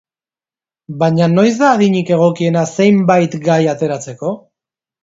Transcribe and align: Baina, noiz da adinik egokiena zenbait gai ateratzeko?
Baina, 1.03 1.27
noiz 1.35 1.51
da 1.59 1.69
adinik 1.75 2.11
egokiena 2.17 2.67
zenbait 2.81 3.41
gai 3.51 3.63
ateratzeko? 3.79 4.35